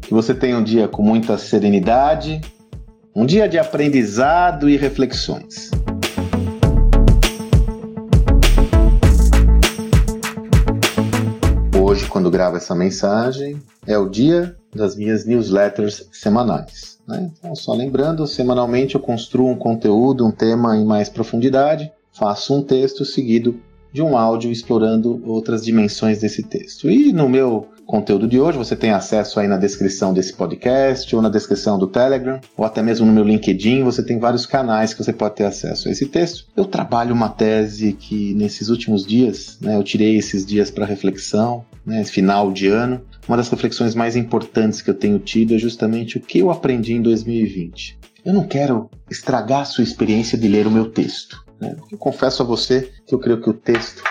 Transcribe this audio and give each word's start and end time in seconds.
Que 0.00 0.12
você 0.12 0.34
tenha 0.34 0.58
um 0.58 0.64
dia 0.64 0.88
com 0.88 1.00
muita 1.00 1.38
serenidade, 1.38 2.40
um 3.14 3.24
dia 3.24 3.48
de 3.48 3.56
aprendizado 3.56 4.68
e 4.68 4.76
reflexões. 4.76 5.70
Hoje, 11.80 12.08
quando 12.08 12.28
gravo 12.32 12.56
essa 12.56 12.74
mensagem, 12.74 13.62
é 13.86 13.96
o 13.96 14.08
dia 14.08 14.56
das 14.74 14.96
minhas 14.96 15.24
newsletters 15.24 16.08
semanais. 16.10 16.98
Né? 17.06 17.30
Então, 17.38 17.54
só 17.54 17.74
lembrando, 17.74 18.26
semanalmente 18.26 18.96
eu 18.96 19.00
construo 19.00 19.48
um 19.48 19.56
conteúdo, 19.56 20.26
um 20.26 20.32
tema 20.32 20.76
em 20.76 20.84
mais 20.84 21.08
profundidade, 21.08 21.92
faço 22.12 22.52
um 22.52 22.60
texto 22.60 23.04
seguido 23.04 23.54
de 23.92 24.02
um 24.02 24.18
áudio 24.18 24.50
explorando 24.50 25.22
outras 25.24 25.64
dimensões 25.64 26.18
desse 26.18 26.42
texto. 26.42 26.90
E 26.90 27.12
no 27.12 27.28
meu 27.28 27.68
conteúdo 27.86 28.26
de 28.26 28.40
hoje 28.40 28.58
você 28.58 28.74
tem 28.74 28.90
acesso 28.90 29.38
aí 29.38 29.46
na 29.46 29.56
descrição 29.56 30.12
desse 30.12 30.32
podcast, 30.32 31.14
ou 31.14 31.22
na 31.22 31.28
descrição 31.28 31.78
do 31.78 31.86
Telegram, 31.86 32.40
ou 32.56 32.64
até 32.64 32.82
mesmo 32.82 33.06
no 33.06 33.12
meu 33.12 33.24
LinkedIn, 33.24 33.84
você 33.84 34.02
tem 34.02 34.18
vários 34.18 34.44
canais 34.44 34.92
que 34.92 35.02
você 35.02 35.12
pode 35.12 35.36
ter 35.36 35.44
acesso 35.44 35.88
a 35.88 35.92
esse 35.92 36.06
texto. 36.06 36.46
Eu 36.56 36.64
trabalho 36.64 37.14
uma 37.14 37.28
tese 37.28 37.92
que 37.92 38.34
nesses 38.34 38.68
últimos 38.68 39.06
dias, 39.06 39.58
né, 39.60 39.76
eu 39.76 39.84
tirei 39.84 40.16
esses 40.16 40.44
dias 40.44 40.70
para 40.70 40.84
reflexão, 40.84 41.64
né, 41.84 42.04
final 42.04 42.52
de 42.52 42.66
ano. 42.66 43.00
Uma 43.28 43.36
das 43.36 43.48
reflexões 43.48 43.94
mais 43.94 44.16
importantes 44.16 44.82
que 44.82 44.90
eu 44.90 44.94
tenho 44.94 45.18
tido 45.18 45.54
é 45.54 45.58
justamente 45.58 46.18
o 46.18 46.20
que 46.20 46.40
eu 46.40 46.50
aprendi 46.50 46.94
em 46.94 47.02
2020. 47.02 47.98
Eu 48.24 48.34
não 48.34 48.44
quero 48.44 48.90
estragar 49.08 49.60
a 49.60 49.64
sua 49.64 49.84
experiência 49.84 50.36
de 50.36 50.48
ler 50.48 50.66
o 50.66 50.70
meu 50.70 50.90
texto. 50.90 51.44
Né? 51.60 51.76
Eu 51.90 51.96
confesso 51.96 52.42
a 52.42 52.46
você 52.46 52.90
que 53.06 53.14
eu 53.14 53.18
creio 53.20 53.40
que 53.40 53.48
o 53.48 53.54
texto 53.54 54.02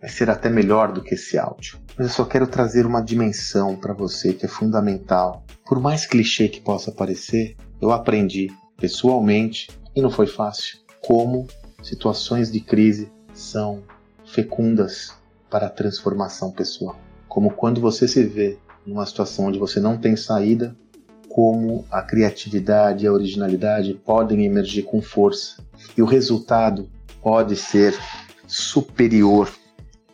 vai 0.00 0.10
ser 0.10 0.28
até 0.28 0.50
melhor 0.50 0.92
do 0.92 1.02
que 1.02 1.14
esse 1.14 1.38
áudio. 1.38 1.78
Mas 1.96 2.08
eu 2.08 2.12
só 2.12 2.24
quero 2.24 2.46
trazer 2.46 2.86
uma 2.86 3.02
dimensão 3.02 3.76
para 3.76 3.92
você 3.92 4.32
que 4.32 4.46
é 4.46 4.48
fundamental. 4.48 5.44
Por 5.66 5.78
mais 5.78 6.06
clichê 6.06 6.48
que 6.48 6.60
possa 6.60 6.90
parecer, 6.90 7.56
eu 7.80 7.92
aprendi 7.92 8.50
pessoalmente, 8.76 9.68
e 9.94 10.00
não 10.00 10.10
foi 10.10 10.26
fácil, 10.26 10.78
como 11.02 11.46
situações 11.82 12.50
de 12.50 12.60
crise 12.60 13.12
são 13.34 13.82
fecundas 14.24 15.14
para 15.50 15.66
a 15.66 15.70
transformação 15.70 16.50
pessoal. 16.50 16.98
Como 17.28 17.50
quando 17.50 17.80
você 17.80 18.08
se 18.08 18.24
vê 18.24 18.58
numa 18.86 19.04
situação 19.04 19.46
onde 19.46 19.58
você 19.58 19.78
não 19.78 19.98
tem 19.98 20.16
saída, 20.16 20.74
como 21.28 21.84
a 21.90 22.02
criatividade 22.02 23.04
e 23.04 23.08
a 23.08 23.12
originalidade 23.12 23.94
podem 23.94 24.44
emergir 24.44 24.82
com 24.82 25.00
força 25.00 25.62
e 25.96 26.02
o 26.02 26.06
resultado 26.06 26.90
pode 27.22 27.56
ser 27.56 27.94
superior 28.46 29.50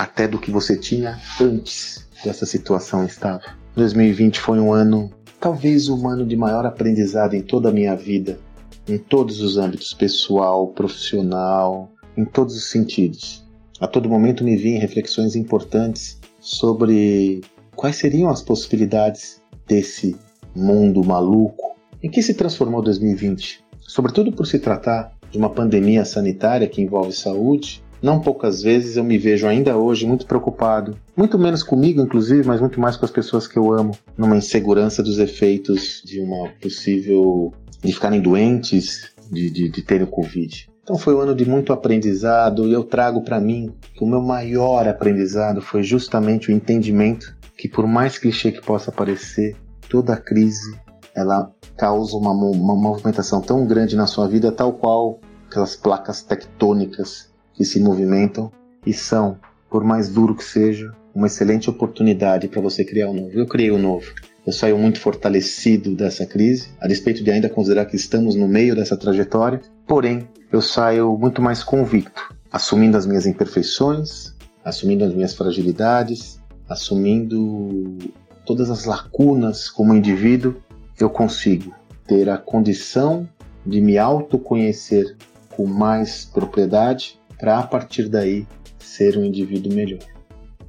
até 0.00 0.26
do 0.26 0.38
que 0.38 0.50
você 0.50 0.78
tinha 0.78 1.20
antes 1.38 2.08
dessa 2.24 2.46
situação 2.46 3.04
estável. 3.04 3.50
2020 3.76 4.40
foi 4.40 4.58
um 4.58 4.72
ano, 4.72 5.10
talvez 5.38 5.90
um 5.90 6.08
ano 6.08 6.24
de 6.24 6.34
maior 6.36 6.64
aprendizado 6.64 7.34
em 7.34 7.42
toda 7.42 7.68
a 7.68 7.72
minha 7.72 7.94
vida, 7.94 8.40
em 8.88 8.96
todos 8.96 9.42
os 9.42 9.58
âmbitos 9.58 9.92
pessoal, 9.92 10.68
profissional, 10.68 11.92
em 12.16 12.24
todos 12.24 12.56
os 12.56 12.70
sentidos. 12.70 13.46
A 13.78 13.86
todo 13.86 14.08
momento 14.08 14.42
me 14.42 14.56
vi 14.56 14.70
em 14.70 14.78
reflexões 14.78 15.36
importantes 15.36 16.18
sobre 16.40 17.42
quais 17.76 17.96
seriam 17.96 18.30
as 18.30 18.40
possibilidades 18.40 19.42
desse 19.68 20.16
mundo 20.56 21.04
maluco 21.04 21.76
em 22.02 22.08
que 22.08 22.22
se 22.22 22.32
transformou 22.32 22.80
2020, 22.80 23.62
sobretudo 23.80 24.32
por 24.32 24.46
se 24.46 24.58
tratar 24.58 25.12
de 25.30 25.36
uma 25.36 25.50
pandemia 25.50 26.06
sanitária 26.06 26.66
que 26.66 26.80
envolve 26.80 27.12
saúde, 27.12 27.84
não 28.02 28.20
poucas 28.20 28.62
vezes 28.62 28.96
eu 28.96 29.04
me 29.04 29.18
vejo 29.18 29.46
ainda 29.46 29.76
hoje 29.76 30.06
muito 30.06 30.26
preocupado, 30.26 30.96
muito 31.16 31.38
menos 31.38 31.62
comigo, 31.62 32.00
inclusive, 32.00 32.46
mas 32.46 32.60
muito 32.60 32.80
mais 32.80 32.96
com 32.96 33.04
as 33.04 33.10
pessoas 33.10 33.46
que 33.46 33.58
eu 33.58 33.72
amo, 33.72 33.96
numa 34.16 34.36
insegurança 34.36 35.02
dos 35.02 35.18
efeitos 35.18 36.02
de 36.04 36.20
uma 36.20 36.48
possível. 36.60 37.52
de 37.82 37.92
ficarem 37.92 38.20
doentes, 38.20 39.10
de, 39.30 39.50
de, 39.50 39.68
de 39.68 39.82
terem 39.82 40.06
o 40.06 40.10
Covid. 40.10 40.68
Então 40.82 40.98
foi 40.98 41.14
um 41.14 41.20
ano 41.20 41.34
de 41.34 41.44
muito 41.44 41.72
aprendizado 41.72 42.66
e 42.66 42.72
eu 42.72 42.82
trago 42.82 43.22
para 43.22 43.40
mim 43.40 43.72
que 43.94 44.02
o 44.02 44.06
meu 44.06 44.20
maior 44.20 44.88
aprendizado 44.88 45.62
foi 45.62 45.82
justamente 45.82 46.50
o 46.50 46.52
entendimento 46.52 47.34
que, 47.56 47.68
por 47.68 47.86
mais 47.86 48.18
clichê 48.18 48.50
que 48.50 48.60
possa 48.60 48.90
parecer, 48.90 49.56
toda 49.88 50.16
crise 50.16 50.76
ela 51.14 51.52
causa 51.76 52.16
uma, 52.16 52.32
uma 52.32 52.74
movimentação 52.74 53.40
tão 53.40 53.64
grande 53.66 53.94
na 53.94 54.06
sua 54.06 54.26
vida, 54.26 54.50
tal 54.50 54.72
qual 54.72 55.20
aquelas 55.48 55.76
placas 55.76 56.22
tectônicas 56.22 57.29
que 57.60 57.64
se 57.66 57.78
movimentam 57.78 58.50
e 58.86 58.94
são, 58.94 59.36
por 59.68 59.84
mais 59.84 60.08
duro 60.08 60.34
que 60.34 60.42
seja, 60.42 60.94
uma 61.14 61.26
excelente 61.26 61.68
oportunidade 61.68 62.48
para 62.48 62.58
você 62.58 62.82
criar 62.82 63.08
o 63.08 63.10
um 63.10 63.14
novo. 63.14 63.30
Eu 63.34 63.46
criei 63.46 63.70
o 63.70 63.74
um 63.74 63.78
novo. 63.78 64.14
Eu 64.46 64.50
saio 64.50 64.78
muito 64.78 64.98
fortalecido 64.98 65.94
dessa 65.94 66.24
crise, 66.24 66.68
a 66.80 66.88
despeito 66.88 67.22
de 67.22 67.30
ainda 67.30 67.50
considerar 67.50 67.84
que 67.84 67.96
estamos 67.96 68.34
no 68.34 68.48
meio 68.48 68.74
dessa 68.74 68.96
trajetória, 68.96 69.60
porém, 69.86 70.26
eu 70.50 70.62
saio 70.62 71.14
muito 71.18 71.42
mais 71.42 71.62
convicto, 71.62 72.34
assumindo 72.50 72.96
as 72.96 73.04
minhas 73.04 73.26
imperfeições, 73.26 74.34
assumindo 74.64 75.04
as 75.04 75.12
minhas 75.12 75.34
fragilidades, 75.34 76.40
assumindo 76.66 77.98
todas 78.46 78.70
as 78.70 78.86
lacunas 78.86 79.68
como 79.68 79.94
indivíduo, 79.94 80.56
eu 80.98 81.10
consigo 81.10 81.74
ter 82.06 82.30
a 82.30 82.38
condição 82.38 83.28
de 83.66 83.82
me 83.82 83.98
autoconhecer 83.98 85.14
com 85.50 85.66
mais 85.66 86.24
propriedade 86.24 87.19
para 87.40 87.58
a 87.58 87.66
partir 87.66 88.08
daí 88.08 88.46
ser 88.78 89.16
um 89.16 89.24
indivíduo 89.24 89.72
melhor. 89.72 90.00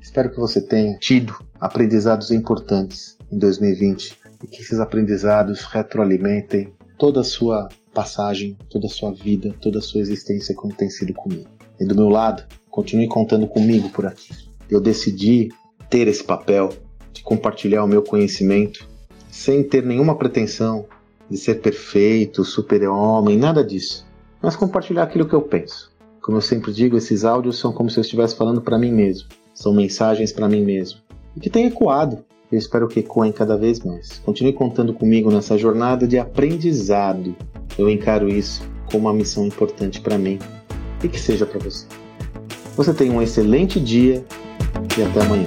Espero 0.00 0.30
que 0.30 0.38
você 0.38 0.60
tenha 0.60 0.96
tido 0.98 1.34
aprendizados 1.60 2.30
importantes 2.30 3.18
em 3.30 3.38
2020 3.38 4.16
e 4.44 4.46
que 4.46 4.62
esses 4.62 4.78
aprendizados 4.78 5.64
retroalimentem 5.64 6.72
toda 6.96 7.20
a 7.20 7.24
sua 7.24 7.68
passagem, 7.92 8.56
toda 8.70 8.86
a 8.86 8.90
sua 8.90 9.12
vida, 9.12 9.54
toda 9.60 9.80
a 9.80 9.82
sua 9.82 10.00
existência 10.00 10.54
como 10.54 10.74
tem 10.74 10.88
sido 10.88 11.12
comigo. 11.12 11.48
E 11.78 11.84
do 11.84 11.94
meu 11.94 12.08
lado, 12.08 12.44
continue 12.70 13.08
contando 13.08 13.46
comigo 13.46 13.90
por 13.90 14.06
aqui. 14.06 14.32
Eu 14.70 14.80
decidi 14.80 15.48
ter 15.88 16.06
esse 16.06 16.22
papel 16.22 16.72
de 17.12 17.22
compartilhar 17.22 17.82
o 17.82 17.88
meu 17.88 18.02
conhecimento 18.02 18.88
sem 19.28 19.62
ter 19.62 19.84
nenhuma 19.84 20.16
pretensão 20.16 20.86
de 21.28 21.36
ser 21.36 21.56
perfeito, 21.56 22.44
super-homem, 22.44 23.36
nada 23.36 23.64
disso, 23.64 24.06
mas 24.42 24.56
compartilhar 24.56 25.04
aquilo 25.04 25.28
que 25.28 25.34
eu 25.34 25.42
penso. 25.42 25.89
Como 26.20 26.36
eu 26.36 26.42
sempre 26.42 26.72
digo, 26.72 26.96
esses 26.96 27.24
áudios 27.24 27.58
são 27.58 27.72
como 27.72 27.88
se 27.88 27.98
eu 27.98 28.02
estivesse 28.02 28.36
falando 28.36 28.60
para 28.60 28.78
mim 28.78 28.92
mesmo. 28.92 29.28
São 29.54 29.72
mensagens 29.72 30.32
para 30.32 30.48
mim 30.48 30.62
mesmo. 30.62 31.00
E 31.34 31.40
que 31.40 31.48
tem 31.48 31.66
ecoado. 31.66 32.18
Eu 32.52 32.58
espero 32.58 32.88
que 32.88 33.00
ecoem 33.00 33.32
cada 33.32 33.56
vez 33.56 33.80
mais. 33.80 34.18
Continue 34.24 34.52
contando 34.52 34.92
comigo 34.92 35.30
nessa 35.30 35.56
jornada 35.56 36.06
de 36.06 36.18
aprendizado. 36.18 37.34
Eu 37.78 37.88
encaro 37.88 38.28
isso 38.28 38.62
como 38.90 39.06
uma 39.06 39.14
missão 39.14 39.46
importante 39.46 40.00
para 40.00 40.18
mim 40.18 40.38
e 41.02 41.08
que 41.08 41.18
seja 41.18 41.46
para 41.46 41.60
você. 41.60 41.86
Você 42.76 42.92
tenha 42.92 43.12
um 43.12 43.22
excelente 43.22 43.78
dia 43.80 44.24
e 44.98 45.02
até 45.02 45.20
amanhã. 45.22 45.46